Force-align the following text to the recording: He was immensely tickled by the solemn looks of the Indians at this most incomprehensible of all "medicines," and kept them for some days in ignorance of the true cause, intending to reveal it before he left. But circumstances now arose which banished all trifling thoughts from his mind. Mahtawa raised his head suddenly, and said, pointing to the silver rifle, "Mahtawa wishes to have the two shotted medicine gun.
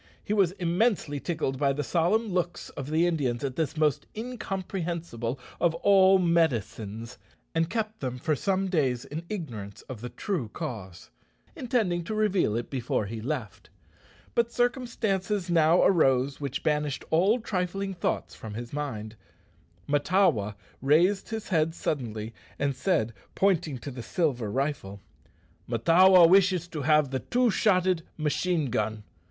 He 0.23 0.33
was 0.33 0.53
immensely 0.53 1.19
tickled 1.19 1.59
by 1.59 1.73
the 1.73 1.83
solemn 1.83 2.29
looks 2.29 2.69
of 2.71 2.89
the 2.89 3.05
Indians 3.05 3.43
at 3.43 3.55
this 3.55 3.77
most 3.77 4.07
incomprehensible 4.17 5.39
of 5.59 5.75
all 5.75 6.17
"medicines," 6.17 7.19
and 7.53 7.69
kept 7.69 7.99
them 7.99 8.17
for 8.17 8.35
some 8.35 8.67
days 8.67 9.05
in 9.05 9.23
ignorance 9.29 9.83
of 9.83 10.01
the 10.01 10.09
true 10.09 10.49
cause, 10.53 11.11
intending 11.55 12.03
to 12.05 12.15
reveal 12.15 12.55
it 12.57 12.71
before 12.71 13.05
he 13.05 13.21
left. 13.21 13.69
But 14.33 14.51
circumstances 14.51 15.51
now 15.51 15.83
arose 15.83 16.41
which 16.41 16.63
banished 16.63 17.05
all 17.11 17.39
trifling 17.39 17.93
thoughts 17.93 18.33
from 18.33 18.55
his 18.55 18.73
mind. 18.73 19.15
Mahtawa 19.87 20.55
raised 20.81 21.29
his 21.29 21.49
head 21.49 21.75
suddenly, 21.75 22.33
and 22.57 22.75
said, 22.75 23.13
pointing 23.35 23.77
to 23.77 23.91
the 23.91 24.01
silver 24.01 24.49
rifle, 24.49 24.99
"Mahtawa 25.69 26.27
wishes 26.27 26.67
to 26.69 26.81
have 26.81 27.11
the 27.11 27.19
two 27.19 27.51
shotted 27.51 28.01
medicine 28.17 28.71
gun. 28.71 29.03